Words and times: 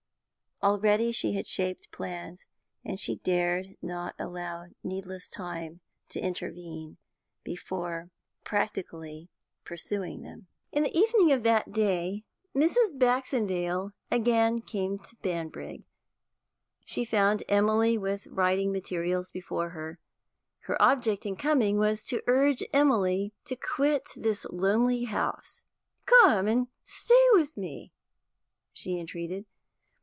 Already 0.63 1.11
she 1.11 1.31
had 1.33 1.47
shaped 1.47 1.89
plans, 1.91 2.45
and 2.85 2.99
she 2.99 3.15
dared 3.15 3.75
not 3.81 4.13
allow 4.19 4.67
needless 4.83 5.27
time 5.27 5.79
to 6.09 6.19
intervene 6.19 6.97
before 7.43 8.11
practically 8.43 9.31
pursuing 9.65 10.21
them. 10.21 10.45
In 10.71 10.83
the 10.83 10.95
evening 10.95 11.31
of 11.31 11.41
that 11.41 11.71
day 11.71 12.25
Mrs. 12.55 12.95
Baxendale 12.95 13.93
again 14.11 14.61
came 14.61 14.99
to 14.99 15.15
Banbrigg. 15.23 15.83
She 16.85 17.05
found 17.05 17.41
Emily 17.49 17.97
with 17.97 18.27
writing 18.27 18.71
materials 18.71 19.31
before 19.31 19.69
her. 19.71 19.97
Her 20.65 20.79
object 20.79 21.25
in 21.25 21.37
coming 21.37 21.79
was 21.79 22.03
to 22.03 22.21
urge 22.27 22.61
Emily 22.71 23.33
to 23.45 23.55
quit 23.55 24.11
this 24.15 24.45
lonely 24.51 25.05
house. 25.05 25.63
'Come 26.05 26.47
and 26.47 26.67
stay 26.83 27.25
with 27.33 27.57
me,' 27.57 27.93
she 28.71 28.99
entreated. 28.99 29.47